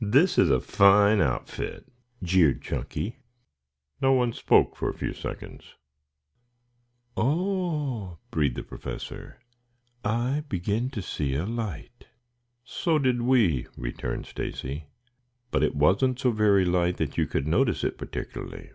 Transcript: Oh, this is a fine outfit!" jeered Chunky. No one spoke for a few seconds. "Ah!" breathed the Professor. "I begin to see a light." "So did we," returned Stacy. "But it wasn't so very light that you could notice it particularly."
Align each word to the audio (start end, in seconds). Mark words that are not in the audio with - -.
Oh, 0.00 0.06
this 0.12 0.38
is 0.38 0.50
a 0.50 0.60
fine 0.62 1.20
outfit!" 1.20 1.84
jeered 2.22 2.62
Chunky. 2.62 3.18
No 4.00 4.14
one 4.14 4.32
spoke 4.32 4.76
for 4.76 4.88
a 4.88 4.96
few 4.96 5.12
seconds. 5.12 5.74
"Ah!" 7.18 8.16
breathed 8.30 8.56
the 8.56 8.62
Professor. 8.62 9.40
"I 10.02 10.42
begin 10.48 10.88
to 10.88 11.02
see 11.02 11.34
a 11.34 11.44
light." 11.44 12.06
"So 12.64 12.98
did 12.98 13.20
we," 13.20 13.66
returned 13.76 14.24
Stacy. 14.24 14.86
"But 15.50 15.62
it 15.62 15.76
wasn't 15.76 16.18
so 16.18 16.30
very 16.30 16.64
light 16.64 16.96
that 16.96 17.18
you 17.18 17.26
could 17.26 17.46
notice 17.46 17.84
it 17.84 17.98
particularly." 17.98 18.70